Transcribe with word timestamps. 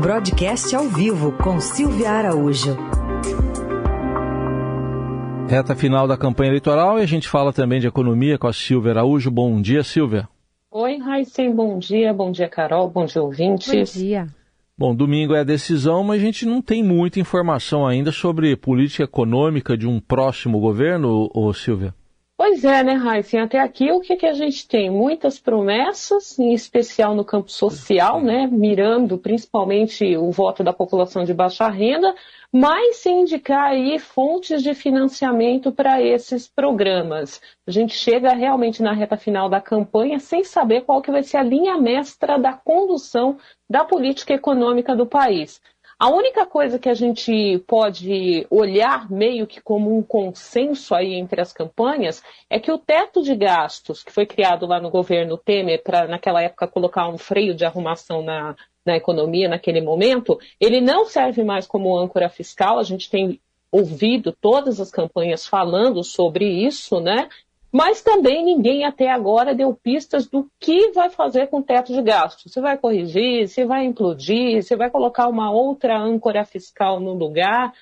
Broadcast 0.00 0.76
ao 0.76 0.84
vivo 0.84 1.32
com 1.32 1.58
Silvia 1.58 2.10
Araújo. 2.10 2.76
Reta 5.48 5.74
final 5.74 6.06
da 6.06 6.18
campanha 6.18 6.50
eleitoral 6.50 6.98
e 6.98 7.02
a 7.02 7.06
gente 7.06 7.26
fala 7.26 7.50
também 7.50 7.80
de 7.80 7.86
economia 7.86 8.36
com 8.36 8.46
a 8.46 8.52
Silvia 8.52 8.92
Araújo. 8.92 9.30
Bom 9.30 9.58
dia, 9.58 9.82
Silvia. 9.82 10.28
Oi, 10.70 10.98
Raíssen, 10.98 11.54
bom 11.54 11.78
dia. 11.78 12.12
Bom 12.12 12.30
dia, 12.30 12.46
Carol. 12.46 12.90
Bom 12.90 13.06
dia, 13.06 13.22
ouvintes. 13.22 13.72
Bom 13.72 14.00
dia. 14.00 14.26
Bom, 14.76 14.94
domingo 14.94 15.34
é 15.34 15.40
a 15.40 15.44
decisão, 15.44 16.04
mas 16.04 16.20
a 16.20 16.24
gente 16.24 16.44
não 16.44 16.60
tem 16.60 16.82
muita 16.82 17.18
informação 17.18 17.86
ainda 17.86 18.12
sobre 18.12 18.54
política 18.54 19.04
econômica 19.04 19.78
de 19.78 19.86
um 19.86 19.98
próximo 19.98 20.60
governo, 20.60 21.30
ô, 21.32 21.54
Silvia? 21.54 21.94
Pois 22.38 22.64
é, 22.64 22.82
né, 22.82 22.92
Raíssen? 22.92 23.40
Até 23.40 23.58
aqui 23.58 23.90
o 23.90 24.00
que, 24.00 24.14
que 24.14 24.26
a 24.26 24.34
gente 24.34 24.68
tem? 24.68 24.90
Muitas 24.90 25.38
promessas, 25.38 26.38
em 26.38 26.52
especial 26.52 27.14
no 27.14 27.24
campo 27.24 27.50
social, 27.50 28.20
né? 28.20 28.46
Mirando 28.46 29.16
principalmente 29.16 30.14
o 30.18 30.30
voto 30.30 30.62
da 30.62 30.70
população 30.70 31.24
de 31.24 31.32
baixa 31.32 31.66
renda, 31.68 32.14
mas 32.52 32.96
sem 32.98 33.22
indicar 33.22 33.70
aí 33.70 33.98
fontes 33.98 34.62
de 34.62 34.74
financiamento 34.74 35.72
para 35.72 36.02
esses 36.02 36.46
programas. 36.46 37.40
A 37.66 37.70
gente 37.70 37.94
chega 37.94 38.34
realmente 38.34 38.82
na 38.82 38.92
reta 38.92 39.16
final 39.16 39.48
da 39.48 39.60
campanha 39.60 40.18
sem 40.18 40.44
saber 40.44 40.82
qual 40.82 41.00
que 41.00 41.10
vai 41.10 41.22
ser 41.22 41.38
a 41.38 41.42
linha 41.42 41.78
mestra 41.78 42.38
da 42.38 42.52
condução 42.52 43.38
da 43.68 43.82
política 43.82 44.34
econômica 44.34 44.94
do 44.94 45.06
país. 45.06 45.58
A 45.98 46.10
única 46.10 46.44
coisa 46.44 46.78
que 46.78 46.90
a 46.90 46.94
gente 46.94 47.58
pode 47.66 48.46
olhar 48.50 49.10
meio 49.10 49.46
que 49.46 49.62
como 49.62 49.96
um 49.96 50.02
consenso 50.02 50.94
aí 50.94 51.14
entre 51.14 51.40
as 51.40 51.54
campanhas 51.54 52.22
é 52.50 52.60
que 52.60 52.70
o 52.70 52.76
teto 52.76 53.22
de 53.22 53.34
gastos 53.34 54.04
que 54.04 54.12
foi 54.12 54.26
criado 54.26 54.66
lá 54.66 54.78
no 54.78 54.90
governo 54.90 55.38
Temer 55.38 55.82
para 55.82 56.06
naquela 56.06 56.42
época 56.42 56.68
colocar 56.68 57.08
um 57.08 57.16
freio 57.16 57.54
de 57.54 57.64
arrumação 57.64 58.20
na, 58.20 58.54
na 58.84 58.94
economia 58.94 59.48
naquele 59.48 59.80
momento, 59.80 60.38
ele 60.60 60.82
não 60.82 61.06
serve 61.06 61.42
mais 61.42 61.66
como 61.66 61.98
âncora 61.98 62.28
fiscal. 62.28 62.78
A 62.78 62.82
gente 62.82 63.08
tem 63.08 63.40
ouvido 63.72 64.32
todas 64.32 64.78
as 64.78 64.90
campanhas 64.90 65.46
falando 65.46 66.04
sobre 66.04 66.44
isso, 66.44 67.00
né? 67.00 67.28
Mas 67.76 68.00
também 68.00 68.42
ninguém 68.42 68.86
até 68.86 69.10
agora 69.10 69.54
deu 69.54 69.74
pistas 69.74 70.26
do 70.26 70.50
que 70.58 70.92
vai 70.92 71.10
fazer 71.10 71.48
com 71.48 71.58
o 71.58 71.62
teto 71.62 71.92
de 71.92 72.00
gastos. 72.00 72.50
Se 72.50 72.58
vai 72.58 72.78
corrigir, 72.78 73.46
se 73.48 73.66
vai 73.66 73.84
implodir, 73.84 74.62
se 74.62 74.74
vai 74.74 74.88
colocar 74.88 75.28
uma 75.28 75.50
outra 75.50 75.94
âncora 75.98 76.42
fiscal 76.42 76.98
no 76.98 77.12
lugar. 77.12 77.74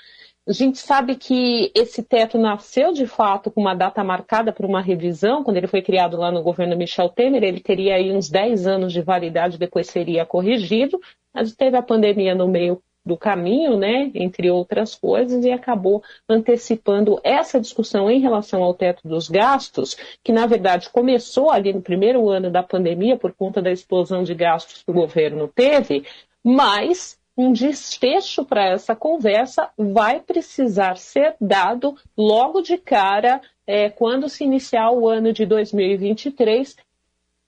A 0.48 0.52
gente 0.52 0.78
sabe 0.78 1.14
que 1.14 1.70
esse 1.76 2.02
teto 2.02 2.36
nasceu 2.36 2.92
de 2.92 3.06
fato 3.06 3.52
com 3.52 3.60
uma 3.60 3.72
data 3.72 4.02
marcada 4.02 4.52
para 4.52 4.66
uma 4.66 4.80
revisão, 4.80 5.44
quando 5.44 5.58
ele 5.58 5.68
foi 5.68 5.80
criado 5.80 6.16
lá 6.16 6.32
no 6.32 6.42
governo 6.42 6.76
Michel 6.76 7.08
Temer, 7.08 7.44
ele 7.44 7.60
teria 7.60 7.94
aí 7.94 8.10
uns 8.10 8.28
10 8.28 8.66
anos 8.66 8.92
de 8.92 9.00
validade, 9.00 9.58
depois 9.58 9.86
seria 9.86 10.26
corrigido, 10.26 11.00
mas 11.32 11.54
teve 11.54 11.76
a 11.76 11.82
pandemia 11.82 12.34
no 12.34 12.48
meio 12.48 12.82
do 13.04 13.16
caminho, 13.16 13.76
né, 13.76 14.10
entre 14.14 14.50
outras 14.50 14.94
coisas, 14.94 15.44
e 15.44 15.50
acabou 15.50 16.02
antecipando 16.28 17.20
essa 17.22 17.60
discussão 17.60 18.10
em 18.10 18.20
relação 18.20 18.62
ao 18.62 18.72
teto 18.72 19.06
dos 19.06 19.28
gastos, 19.28 19.96
que 20.22 20.32
na 20.32 20.46
verdade 20.46 20.88
começou 20.90 21.50
ali 21.50 21.72
no 21.72 21.82
primeiro 21.82 22.28
ano 22.30 22.50
da 22.50 22.62
pandemia 22.62 23.16
por 23.16 23.32
conta 23.32 23.60
da 23.60 23.70
explosão 23.70 24.22
de 24.22 24.34
gastos 24.34 24.82
que 24.82 24.90
o 24.90 24.94
governo 24.94 25.48
teve, 25.48 26.04
mas 26.42 27.18
um 27.36 27.52
desfecho 27.52 28.44
para 28.44 28.64
essa 28.64 28.94
conversa 28.94 29.68
vai 29.76 30.20
precisar 30.20 30.96
ser 30.96 31.34
dado 31.40 31.96
logo 32.16 32.60
de 32.60 32.78
cara 32.78 33.40
é, 33.66 33.90
quando 33.90 34.28
se 34.28 34.44
iniciar 34.44 34.90
o 34.92 35.08
ano 35.08 35.32
de 35.32 35.44
2023 35.44 36.76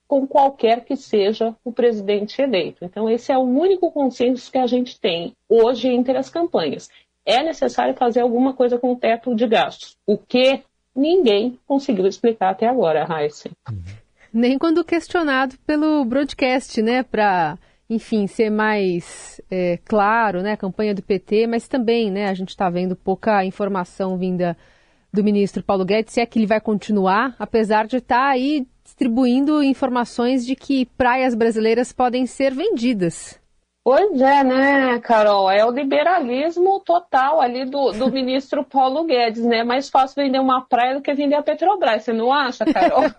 com 0.07 0.25
qualquer 0.25 0.85
que 0.85 0.95
seja 0.95 1.53
o 1.63 1.71
presidente 1.71 2.41
eleito. 2.41 2.85
Então, 2.85 3.09
esse 3.09 3.31
é 3.31 3.37
o 3.37 3.41
único 3.41 3.91
consenso 3.91 4.51
que 4.51 4.57
a 4.57 4.65
gente 4.65 4.99
tem 4.99 5.33
hoje 5.49 5.89
entre 5.89 6.17
as 6.17 6.29
campanhas. 6.29 6.89
É 7.25 7.43
necessário 7.43 7.93
fazer 7.93 8.21
alguma 8.21 8.53
coisa 8.53 8.77
com 8.77 8.93
o 8.93 8.95
teto 8.95 9.35
de 9.35 9.45
gastos. 9.45 9.97
O 10.05 10.17
que 10.17 10.63
ninguém 10.95 11.59
conseguiu 11.67 12.07
explicar 12.07 12.51
até 12.51 12.67
agora, 12.67 13.03
Raíssa. 13.03 13.49
Nem 14.33 14.57
quando 14.57 14.83
questionado 14.83 15.57
pelo 15.65 16.05
broadcast, 16.05 16.81
né, 16.81 17.03
para, 17.03 17.57
enfim, 17.89 18.27
ser 18.27 18.49
mais 18.49 19.41
é, 19.51 19.77
claro, 19.83 20.41
né, 20.41 20.53
a 20.53 20.57
campanha 20.57 20.95
do 20.95 21.03
PT, 21.03 21.47
mas 21.47 21.67
também, 21.67 22.09
né, 22.09 22.29
a 22.29 22.33
gente 22.33 22.49
está 22.49 22.69
vendo 22.69 22.95
pouca 22.95 23.43
informação 23.43 24.17
vinda 24.17 24.55
do 25.11 25.23
ministro 25.23 25.63
Paulo 25.63 25.85
Guedes, 25.85 26.13
se 26.13 26.21
é 26.21 26.25
que 26.25 26.39
ele 26.39 26.45
vai 26.45 26.61
continuar, 26.61 27.35
apesar 27.39 27.87
de 27.87 27.97
estar 27.97 28.15
tá 28.15 28.29
aí 28.29 28.67
distribuindo 28.87 29.61
informações 29.61 30.45
de 30.45 30.55
que 30.55 30.85
praias 30.97 31.35
brasileiras 31.35 31.91
podem 31.91 32.25
ser 32.25 32.55
vendidas. 32.55 33.37
Pois 33.87 34.19
é, 34.19 34.43
né, 34.43 34.99
Carol? 34.99 35.49
É 35.49 35.65
o 35.65 35.71
liberalismo 35.71 36.81
total 36.81 37.39
ali 37.39 37.63
do, 37.63 37.93
do 37.93 38.11
ministro 38.11 38.61
Paulo 38.61 39.05
Guedes, 39.05 39.45
né? 39.45 39.59
É 39.59 39.63
mais 39.63 39.89
fácil 39.89 40.21
vender 40.21 40.39
uma 40.39 40.61
praia 40.61 40.95
do 40.95 41.01
que 41.01 41.13
vender 41.13 41.35
a 41.35 41.41
Petrobras, 41.41 42.03
você 42.03 42.11
não 42.11 42.33
acha, 42.33 42.65
Carol? 42.65 43.03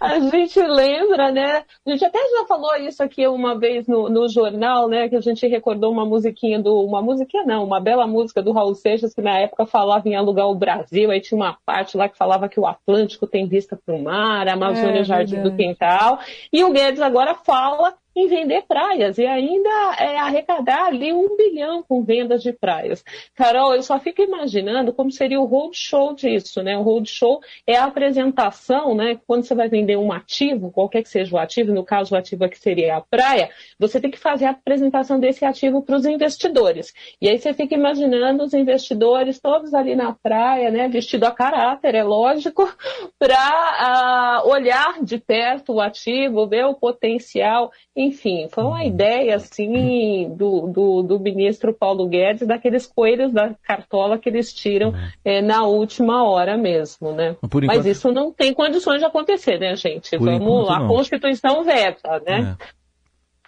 É 0.00 0.06
a 0.06 0.20
gente 0.20 0.60
lembra, 0.60 1.30
né? 1.30 1.64
A 1.86 1.90
gente 1.90 2.04
até 2.04 2.18
já 2.18 2.46
falou 2.46 2.74
isso 2.76 3.02
aqui 3.02 3.26
uma 3.26 3.58
vez 3.58 3.86
no, 3.86 4.08
no 4.08 4.28
jornal, 4.28 4.88
né? 4.88 5.08
Que 5.08 5.16
a 5.16 5.20
gente 5.20 5.46
recordou 5.46 5.92
uma 5.92 6.04
musiquinha 6.06 6.60
do. 6.60 6.80
Uma 6.80 7.02
musiquinha 7.02 7.44
não, 7.44 7.64
uma 7.64 7.80
bela 7.80 8.06
música 8.06 8.42
do 8.42 8.52
Raul 8.52 8.74
Seixas, 8.74 9.14
que 9.14 9.20
na 9.20 9.38
época 9.38 9.66
falava 9.66 10.08
em 10.08 10.14
alugar 10.14 10.46
o 10.48 10.54
Brasil, 10.54 11.10
aí 11.10 11.20
tinha 11.20 11.36
uma 11.36 11.58
parte 11.66 11.96
lá 11.96 12.08
que 12.08 12.16
falava 12.16 12.48
que 12.48 12.60
o 12.60 12.66
Atlântico 12.66 13.26
tem 13.26 13.46
vista 13.46 13.78
para 13.84 13.94
o 13.94 14.02
mar, 14.02 14.46
a 14.46 14.54
Amazônia 14.54 15.00
é, 15.00 15.04
Jardim 15.04 15.36
verdade. 15.36 15.56
do 15.56 15.56
Quintal. 15.56 16.18
E 16.52 16.64
o 16.64 16.72
Guedes 16.72 17.00
agora 17.00 17.34
fala 17.34 17.94
em 18.16 18.28
vender 18.28 18.62
praias 18.62 19.18
e 19.18 19.26
ainda 19.26 19.70
é, 19.98 20.18
arrecadar 20.18 20.86
ali 20.86 21.12
um 21.12 21.36
bilhão 21.36 21.82
com 21.82 22.02
vendas 22.02 22.42
de 22.42 22.52
praias. 22.52 23.04
Carol, 23.34 23.74
eu 23.74 23.82
só 23.82 23.98
fico 23.98 24.22
imaginando 24.22 24.92
como 24.92 25.10
seria 25.10 25.40
o 25.40 25.44
roadshow 25.44 26.14
disso, 26.14 26.62
né? 26.62 26.76
O 26.76 26.82
roadshow 26.82 27.40
é 27.66 27.76
a 27.76 27.84
apresentação, 27.84 28.94
né? 28.94 29.18
Quando 29.26 29.44
você 29.44 29.54
vai 29.54 29.68
vender 29.68 29.96
um 29.96 30.12
ativo, 30.12 30.70
qualquer 30.70 31.02
que 31.02 31.08
seja 31.08 31.34
o 31.34 31.38
ativo, 31.38 31.72
no 31.72 31.84
caso 31.84 32.14
o 32.14 32.18
ativo 32.18 32.44
aqui 32.44 32.58
seria 32.58 32.96
a 32.96 33.00
praia, 33.00 33.50
você 33.78 34.00
tem 34.00 34.10
que 34.10 34.18
fazer 34.18 34.46
a 34.46 34.50
apresentação 34.50 35.18
desse 35.18 35.44
ativo 35.44 35.82
para 35.82 35.96
os 35.96 36.06
investidores. 36.06 36.92
E 37.20 37.28
aí 37.28 37.38
você 37.38 37.52
fica 37.52 37.74
imaginando 37.74 38.44
os 38.44 38.54
investidores 38.54 39.40
todos 39.40 39.74
ali 39.74 39.96
na 39.96 40.12
praia, 40.12 40.70
né? 40.70 40.88
Vestido 40.88 41.24
a 41.24 41.30
caráter, 41.30 41.94
é 41.94 42.02
lógico, 42.02 42.64
para 43.18 43.34
uh, 43.34 43.84
ah, 43.84 44.42
olhar 44.46 45.02
de 45.02 45.18
perto 45.18 45.74
o 45.74 45.80
ativo, 45.80 46.46
ver 46.46 46.64
o 46.64 46.74
potencial 46.74 47.70
enfim, 48.06 48.48
foi 48.50 48.64
uma 48.64 48.84
ideia 48.84 49.36
assim 49.36 50.28
do, 50.36 50.66
do, 50.66 51.02
do, 51.02 51.20
ministro 51.20 51.72
Paulo 51.72 52.08
Guedes, 52.08 52.46
daqueles 52.46 52.86
coelhos 52.86 53.32
da 53.32 53.54
cartola 53.62 54.18
que 54.18 54.28
eles 54.28 54.52
tiram 54.52 54.94
é, 55.24 55.40
na 55.40 55.64
última 55.64 56.22
hora 56.24 56.56
mesmo, 56.56 57.12
né? 57.12 57.36
Enquanto... 57.42 57.66
Mas 57.66 57.86
isso 57.86 58.12
não 58.12 58.32
tem 58.32 58.52
condições 58.52 58.98
de 58.98 59.04
acontecer, 59.04 59.58
né, 59.58 59.74
gente? 59.76 60.16
Por 60.16 60.26
Vamos 60.26 60.66
lá, 60.66 60.78
a 60.78 60.86
Constituição 60.86 61.64
veta, 61.64 62.22
né? 62.26 62.56
É. 62.60 62.66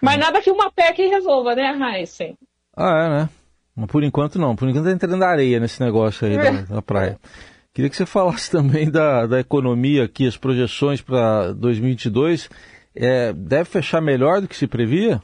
Mas 0.00 0.18
nada 0.18 0.40
que 0.40 0.50
uma 0.50 0.70
PEC 0.70 1.06
resolva, 1.08 1.54
né, 1.54 1.98
Heisen? 1.98 2.36
Ah, 2.76 3.04
é, 3.04 3.08
né? 3.08 3.28
Mas 3.74 3.86
por 3.86 4.02
enquanto 4.02 4.38
não. 4.38 4.56
Por 4.56 4.68
enquanto 4.68 4.84
tá 4.84 4.92
entrando 4.92 5.22
areia 5.22 5.60
nesse 5.60 5.82
negócio 5.82 6.26
aí 6.26 6.36
da, 6.36 6.50
da 6.76 6.82
praia. 6.82 7.18
Queria 7.74 7.90
que 7.90 7.96
você 7.96 8.06
falasse 8.06 8.50
também 8.50 8.90
da, 8.90 9.26
da 9.26 9.38
economia 9.38 10.04
aqui, 10.04 10.26
as 10.26 10.36
projeções 10.36 11.02
para 11.02 11.52
2022 11.52 12.48
é, 12.96 13.32
deve 13.32 13.64
fechar 13.64 14.00
melhor 14.00 14.40
do 14.40 14.48
que 14.48 14.56
se 14.56 14.66
previa? 14.66 15.22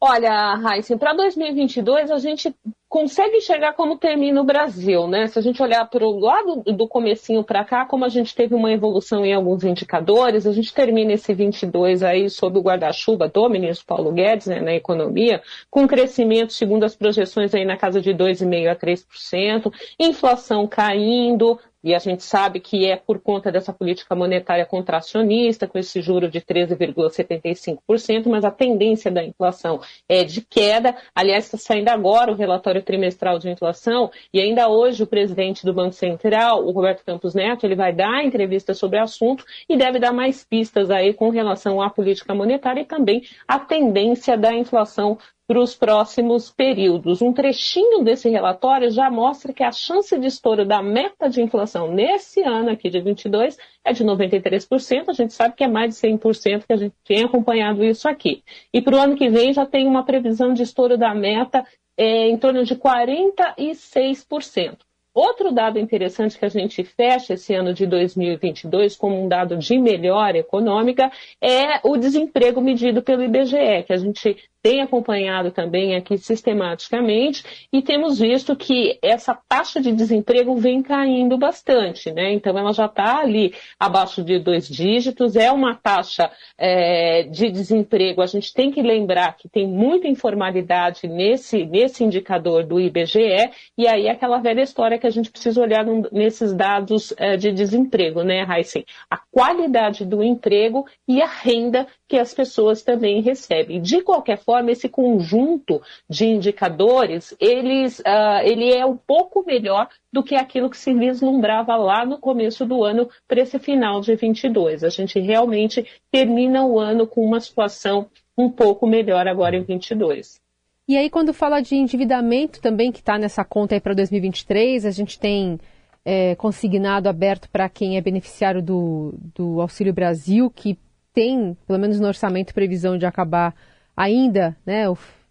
Olha, 0.00 0.60
Heisen, 0.62 0.98
para 0.98 1.14
2022 1.14 2.10
a 2.10 2.18
gente 2.18 2.54
consegue 2.94 3.40
chegar 3.40 3.72
como 3.72 3.98
termina 3.98 4.40
o 4.40 4.44
Brasil, 4.44 5.08
né? 5.08 5.26
Se 5.26 5.36
a 5.36 5.42
gente 5.42 5.60
olhar 5.60 5.84
para 5.84 6.06
o 6.06 6.16
lado 6.16 6.62
do 6.62 6.86
comecinho 6.86 7.42
para 7.42 7.64
cá, 7.64 7.84
como 7.84 8.04
a 8.04 8.08
gente 8.08 8.32
teve 8.32 8.54
uma 8.54 8.70
evolução 8.70 9.26
em 9.26 9.34
alguns 9.34 9.64
indicadores, 9.64 10.46
a 10.46 10.52
gente 10.52 10.72
termina 10.72 11.12
esse 11.12 11.34
22 11.34 12.04
aí 12.04 12.30
sob 12.30 12.56
o 12.56 12.62
guarda-chuva 12.62 13.26
do 13.26 13.48
ministro 13.48 13.84
Paulo 13.84 14.12
Guedes, 14.12 14.46
né, 14.46 14.60
na 14.60 14.74
economia, 14.74 15.42
com 15.68 15.88
crescimento, 15.88 16.52
segundo 16.52 16.84
as 16.84 16.94
projeções 16.94 17.52
aí 17.52 17.64
na 17.64 17.76
casa 17.76 18.00
de 18.00 18.14
2,5% 18.14 18.70
a 18.70 18.76
3%, 18.76 19.72
inflação 19.98 20.64
caindo, 20.68 21.58
e 21.84 21.94
a 21.94 21.98
gente 21.98 22.24
sabe 22.24 22.60
que 22.60 22.86
é 22.86 22.96
por 22.96 23.20
conta 23.20 23.52
dessa 23.52 23.70
política 23.70 24.14
monetária 24.14 24.64
contracionista, 24.64 25.68
com 25.68 25.78
esse 25.78 26.00
juro 26.00 26.30
de 26.30 26.40
13,75%, 26.40 28.26
mas 28.26 28.42
a 28.42 28.50
tendência 28.50 29.10
da 29.10 29.22
inflação 29.22 29.82
é 30.08 30.24
de 30.24 30.40
queda. 30.40 30.96
Aliás, 31.14 31.44
está 31.44 31.58
saindo 31.58 31.90
agora 31.90 32.32
o 32.32 32.34
relatório 32.34 32.82
trimestral 32.84 33.38
de 33.38 33.50
inflação, 33.50 34.10
e 34.32 34.40
ainda 34.40 34.68
hoje 34.68 35.02
o 35.02 35.06
presidente 35.06 35.64
do 35.64 35.74
Banco 35.74 35.94
Central, 35.94 36.64
o 36.64 36.70
Roberto 36.70 37.04
Campos 37.04 37.34
Neto, 37.34 37.64
ele 37.64 37.74
vai 37.74 37.92
dar 37.92 38.24
entrevista 38.24 38.74
sobre 38.74 38.98
o 38.98 39.02
assunto 39.02 39.44
e 39.68 39.76
deve 39.76 39.98
dar 39.98 40.12
mais 40.12 40.44
pistas 40.44 40.90
aí 40.90 41.12
com 41.12 41.30
relação 41.30 41.82
à 41.82 41.90
política 41.90 42.34
monetária 42.34 42.82
e 42.82 42.86
também 42.86 43.22
a 43.48 43.58
tendência 43.58 44.36
da 44.36 44.52
inflação 44.52 45.18
para 45.46 45.60
os 45.60 45.74
próximos 45.74 46.50
períodos. 46.50 47.20
Um 47.20 47.32
trechinho 47.32 48.02
desse 48.02 48.28
relatório 48.28 48.90
já 48.90 49.10
mostra 49.10 49.52
que 49.52 49.62
a 49.62 49.70
chance 49.70 50.18
de 50.18 50.26
estouro 50.26 50.64
da 50.64 50.82
meta 50.82 51.28
de 51.28 51.42
inflação 51.42 51.92
nesse 51.92 52.42
ano 52.42 52.70
aqui 52.70 52.88
de 52.88 53.00
22 53.00 53.56
é 53.84 53.92
de 53.92 54.02
93%. 54.02 55.04
A 55.08 55.12
gente 55.12 55.34
sabe 55.34 55.54
que 55.54 55.64
é 55.64 55.68
mais 55.68 55.94
de 55.94 56.08
100% 56.08 56.66
que 56.66 56.72
a 56.72 56.76
gente 56.76 56.94
tem 57.04 57.24
acompanhado 57.24 57.84
isso 57.84 58.08
aqui. 58.08 58.42
E 58.72 58.80
para 58.80 58.96
o 58.96 58.98
ano 58.98 59.16
que 59.16 59.28
vem 59.28 59.52
já 59.52 59.66
tem 59.66 59.86
uma 59.86 60.04
previsão 60.04 60.54
de 60.54 60.62
estouro 60.62 60.96
da 60.96 61.14
meta 61.14 61.64
é, 61.96 62.28
em 62.28 62.36
torno 62.36 62.64
de 62.64 62.76
46%. 62.76 64.78
Outro 65.14 65.52
dado 65.52 65.78
interessante 65.78 66.36
que 66.36 66.44
a 66.44 66.48
gente 66.48 66.82
fecha 66.82 67.34
esse 67.34 67.54
ano 67.54 67.72
de 67.72 67.86
2022 67.86 68.96
como 68.96 69.24
um 69.24 69.28
dado 69.28 69.56
de 69.56 69.78
melhora 69.78 70.38
econômica 70.38 71.12
é 71.40 71.78
o 71.84 71.96
desemprego 71.96 72.60
medido 72.60 73.00
pelo 73.00 73.22
IBGE, 73.22 73.84
que 73.86 73.92
a 73.92 73.96
gente 73.96 74.36
tem 74.64 74.80
acompanhado 74.80 75.50
também 75.50 75.94
aqui 75.94 76.16
sistematicamente 76.16 77.66
e 77.70 77.82
temos 77.82 78.18
visto 78.18 78.56
que 78.56 78.98
essa 79.02 79.38
taxa 79.46 79.78
de 79.78 79.92
desemprego 79.92 80.56
vem 80.56 80.82
caindo 80.82 81.36
bastante, 81.36 82.10
né? 82.10 82.32
Então 82.32 82.56
ela 82.56 82.72
já 82.72 82.86
está 82.86 83.18
ali 83.18 83.52
abaixo 83.78 84.24
de 84.24 84.38
dois 84.38 84.66
dígitos, 84.66 85.36
é 85.36 85.52
uma 85.52 85.74
taxa 85.74 86.30
é, 86.56 87.24
de 87.24 87.50
desemprego. 87.50 88.22
A 88.22 88.26
gente 88.26 88.54
tem 88.54 88.70
que 88.70 88.80
lembrar 88.80 89.36
que 89.36 89.50
tem 89.50 89.68
muita 89.68 90.08
informalidade 90.08 91.06
nesse, 91.06 91.66
nesse 91.66 92.02
indicador 92.02 92.64
do 92.64 92.80
IBGE 92.80 93.50
e 93.76 93.86
aí 93.86 94.06
é 94.06 94.12
aquela 94.12 94.38
velha 94.38 94.62
história 94.62 94.98
que 94.98 95.06
a 95.06 95.10
gente 95.10 95.30
precisa 95.30 95.60
olhar 95.60 95.84
nesses 96.10 96.54
dados 96.54 97.12
é, 97.18 97.36
de 97.36 97.52
desemprego, 97.52 98.22
né, 98.22 98.46
Heisen? 98.48 98.86
A 99.10 99.18
qualidade 99.30 100.06
do 100.06 100.22
emprego 100.22 100.86
e 101.06 101.20
a 101.20 101.26
renda 101.26 101.86
que 102.08 102.16
as 102.16 102.32
pessoas 102.32 102.82
também 102.82 103.20
recebem. 103.20 103.82
De 103.82 104.00
qualquer 104.00 104.38
forma, 104.38 104.53
esse 104.68 104.88
conjunto 104.88 105.80
de 106.08 106.26
indicadores, 106.26 107.34
eles, 107.40 108.00
uh, 108.00 108.42
ele 108.42 108.72
é 108.72 108.84
um 108.84 108.96
pouco 108.96 109.44
melhor 109.44 109.88
do 110.12 110.22
que 110.22 110.34
aquilo 110.34 110.70
que 110.70 110.76
se 110.76 110.92
vislumbrava 110.94 111.76
lá 111.76 112.04
no 112.04 112.18
começo 112.18 112.64
do 112.64 112.84
ano 112.84 113.08
para 113.26 113.40
esse 113.40 113.58
final 113.58 114.00
de 114.00 114.14
22. 114.14 114.84
A 114.84 114.88
gente 114.88 115.18
realmente 115.18 115.86
termina 116.10 116.64
o 116.64 116.78
ano 116.78 117.06
com 117.06 117.24
uma 117.24 117.40
situação 117.40 118.06
um 118.36 118.50
pouco 118.50 118.86
melhor 118.86 119.26
agora 119.26 119.56
em 119.56 119.62
22. 119.62 120.40
E 120.86 120.98
aí, 120.98 121.08
quando 121.08 121.32
fala 121.32 121.60
de 121.60 121.74
endividamento 121.76 122.60
também, 122.60 122.92
que 122.92 122.98
está 122.98 123.18
nessa 123.18 123.42
conta 123.42 123.74
aí 123.74 123.80
para 123.80 123.94
2023, 123.94 124.84
a 124.84 124.90
gente 124.90 125.18
tem 125.18 125.58
é, 126.04 126.34
consignado 126.34 127.08
aberto 127.08 127.48
para 127.48 127.68
quem 127.68 127.96
é 127.96 128.02
beneficiário 128.02 128.62
do, 128.62 129.14
do 129.34 129.60
Auxílio 129.62 129.94
Brasil, 129.94 130.50
que 130.50 130.78
tem, 131.14 131.56
pelo 131.66 131.78
menos 131.78 131.98
no 131.98 132.06
orçamento, 132.06 132.52
previsão 132.52 132.98
de 132.98 133.06
acabar 133.06 133.54
ainda, 133.96 134.56
né, 134.64 134.84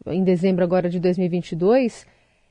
em 0.08 0.24
dezembro 0.24 0.64
agora 0.64 0.90
de 0.90 1.00
2022, 1.00 2.06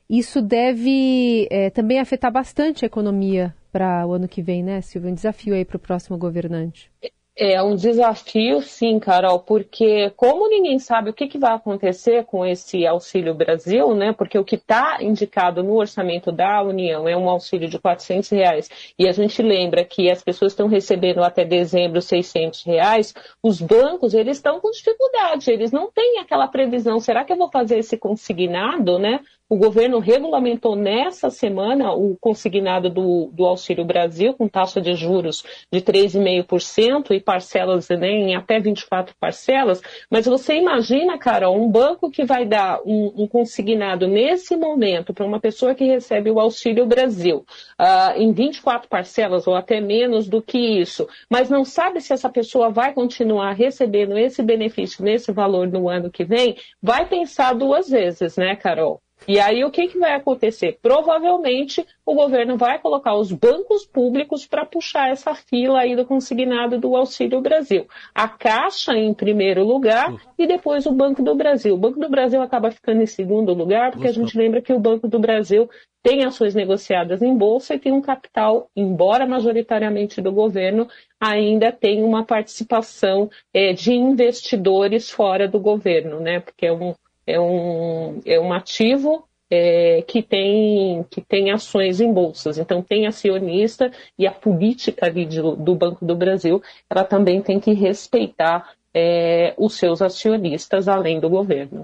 isso 0.09 0.41
deve 0.41 1.47
é, 1.49 1.69
também 1.69 1.99
afetar 1.99 2.31
bastante 2.31 2.83
a 2.83 2.87
economia 2.87 3.53
para 3.71 4.05
o 4.05 4.13
ano 4.13 4.27
que 4.27 4.41
vem, 4.41 4.63
né, 4.63 4.81
Silvia? 4.81 5.09
Um 5.09 5.15
desafio 5.15 5.55
aí 5.55 5.65
para 5.65 5.77
o 5.77 5.79
próximo 5.79 6.17
governante. 6.17 6.91
É 7.35 7.63
um 7.63 7.75
desafio, 7.75 8.61
sim, 8.61 8.99
Carol, 8.99 9.39
porque 9.39 10.11
como 10.11 10.47
ninguém 10.47 10.77
sabe 10.77 11.09
o 11.09 11.13
que, 11.13 11.25
que 11.27 11.39
vai 11.39 11.53
acontecer 11.53 12.25
com 12.25 12.45
esse 12.45 12.85
Auxílio 12.85 13.33
Brasil, 13.33 13.95
né? 13.95 14.13
Porque 14.13 14.37
o 14.37 14.45
que 14.45 14.53
está 14.53 14.99
indicado 15.01 15.63
no 15.63 15.73
orçamento 15.73 16.31
da 16.31 16.61
União 16.61 17.09
é 17.09 17.17
um 17.17 17.27
auxílio 17.27 17.67
de 17.67 17.79
400 17.79 18.29
reais 18.29 18.69
e 18.99 19.07
a 19.07 19.11
gente 19.11 19.41
lembra 19.41 19.83
que 19.83 20.11
as 20.11 20.23
pessoas 20.23 20.51
estão 20.51 20.67
recebendo 20.67 21.23
até 21.23 21.43
dezembro 21.43 22.03
600 22.03 22.61
reais, 22.65 23.15
os 23.41 23.59
bancos 23.59 24.13
eles 24.13 24.37
estão 24.37 24.59
com 24.59 24.69
dificuldade, 24.69 25.49
eles 25.49 25.71
não 25.71 25.89
têm 25.91 26.19
aquela 26.19 26.47
previsão. 26.47 26.99
Será 26.99 27.25
que 27.25 27.33
eu 27.33 27.37
vou 27.37 27.49
fazer 27.49 27.79
esse 27.79 27.97
consignado, 27.97 28.99
né? 28.99 29.19
O 29.49 29.57
governo 29.57 29.99
regulamentou 29.99 30.73
nessa 30.75 31.29
semana 31.29 31.93
o 31.93 32.17
consignado 32.19 32.89
do, 32.89 33.29
do 33.33 33.45
Auxílio 33.45 33.83
Brasil, 33.83 34.33
com 34.33 34.47
taxa 34.47 34.81
de 34.81 34.95
juros 34.95 35.43
de 35.71 35.81
3,5% 35.81 37.11
e 37.11 37.19
parcelas 37.19 37.89
né, 37.89 38.09
em 38.09 38.35
até 38.35 38.59
24 38.59 39.13
parcelas. 39.19 39.81
Mas 40.09 40.25
você 40.25 40.55
imagina, 40.55 41.19
Carol, 41.19 41.61
um 41.61 41.69
banco 41.69 42.09
que 42.09 42.23
vai 42.23 42.45
dar 42.45 42.79
um, 42.85 43.11
um 43.15 43.27
consignado 43.27 44.07
nesse 44.07 44.55
momento 44.55 45.13
para 45.13 45.25
uma 45.25 45.41
pessoa 45.41 45.75
que 45.75 45.85
recebe 45.85 46.31
o 46.31 46.39
Auxílio 46.39 46.85
Brasil 46.85 47.45
uh, 47.79 48.17
em 48.17 48.31
24 48.31 48.87
parcelas 48.87 49.45
ou 49.45 49.55
até 49.55 49.81
menos 49.81 50.27
do 50.27 50.41
que 50.41 50.57
isso, 50.57 51.07
mas 51.29 51.49
não 51.49 51.65
sabe 51.65 51.99
se 51.99 52.13
essa 52.13 52.29
pessoa 52.29 52.69
vai 52.69 52.93
continuar 52.93 53.51
recebendo 53.51 54.17
esse 54.17 54.41
benefício 54.41 55.03
nesse 55.03 55.33
valor 55.33 55.67
no 55.67 55.89
ano 55.89 56.09
que 56.09 56.23
vem, 56.23 56.55
vai 56.81 57.05
pensar 57.05 57.53
duas 57.53 57.89
vezes, 57.89 58.37
né, 58.37 58.55
Carol? 58.55 59.02
E 59.27 59.39
aí 59.39 59.63
o 59.63 59.71
que, 59.71 59.87
que 59.87 59.97
vai 59.97 60.13
acontecer? 60.15 60.77
Provavelmente 60.81 61.85
o 62.05 62.13
governo 62.13 62.57
vai 62.57 62.79
colocar 62.79 63.15
os 63.15 63.31
bancos 63.31 63.85
públicos 63.85 64.45
para 64.45 64.65
puxar 64.65 65.09
essa 65.09 65.33
fila 65.33 65.79
aí 65.79 65.95
do 65.95 66.05
consignado 66.05 66.77
do 66.77 66.95
Auxílio 66.95 67.41
Brasil. 67.41 67.87
A 68.13 68.27
Caixa 68.27 68.93
em 68.93 69.13
primeiro 69.13 69.63
lugar 69.63 70.13
e 70.37 70.45
depois 70.45 70.85
o 70.85 70.91
Banco 70.91 71.23
do 71.23 71.35
Brasil. 71.35 71.75
O 71.75 71.77
Banco 71.77 71.99
do 71.99 72.09
Brasil 72.09 72.41
acaba 72.41 72.71
ficando 72.71 73.01
em 73.01 73.05
segundo 73.05 73.53
lugar, 73.53 73.91
porque 73.91 74.07
a 74.07 74.13
gente 74.13 74.37
lembra 74.37 74.61
que 74.61 74.73
o 74.73 74.79
Banco 74.79 75.07
do 75.07 75.19
Brasil 75.19 75.69
tem 76.03 76.25
ações 76.25 76.53
negociadas 76.53 77.21
em 77.21 77.35
bolsa 77.35 77.75
e 77.75 77.79
tem 77.79 77.93
um 77.93 78.01
capital, 78.01 78.69
embora 78.75 79.25
majoritariamente 79.25 80.21
do 80.21 80.33
governo, 80.33 80.85
ainda 81.17 81.71
tem 81.71 82.03
uma 82.03 82.25
participação 82.25 83.29
é, 83.53 83.71
de 83.71 83.93
investidores 83.93 85.09
fora 85.09 85.47
do 85.47 85.61
governo, 85.61 86.19
né? 86.19 86.41
Porque 86.41 86.65
é 86.65 86.73
um, 86.73 86.93
é 87.25 87.39
um, 87.39 88.21
é 88.25 88.39
um 88.39 88.53
ativo 88.53 89.25
é, 89.49 90.01
que, 90.07 90.23
tem, 90.23 91.05
que 91.09 91.21
tem 91.21 91.51
ações 91.51 92.01
em 92.01 92.11
bolsas. 92.11 92.57
Então, 92.57 92.81
tem 92.81 93.05
acionista 93.05 93.91
e 94.17 94.25
a 94.25 94.31
política 94.31 95.05
ali 95.05 95.25
de, 95.25 95.41
do 95.41 95.75
Banco 95.75 96.03
do 96.03 96.15
Brasil, 96.15 96.61
ela 96.89 97.03
também 97.03 97.41
tem 97.41 97.59
que 97.59 97.73
respeitar 97.73 98.71
é, 98.93 99.53
os 99.57 99.77
seus 99.77 100.01
acionistas, 100.01 100.87
além 100.87 101.19
do 101.19 101.29
governo. 101.29 101.83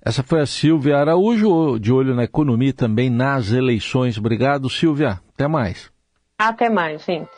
Essa 0.00 0.22
foi 0.22 0.40
a 0.40 0.46
Silvia 0.46 0.96
Araújo, 0.96 1.78
de 1.78 1.92
olho 1.92 2.14
na 2.14 2.24
economia 2.24 2.72
também 2.72 3.10
nas 3.10 3.50
eleições. 3.50 4.16
Obrigado, 4.16 4.70
Silvia. 4.70 5.20
Até 5.34 5.48
mais. 5.48 5.90
Até 6.38 6.70
mais, 6.70 7.04
gente. 7.04 7.28